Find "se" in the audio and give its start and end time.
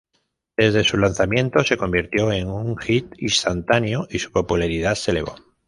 1.63-1.77, 4.95-5.11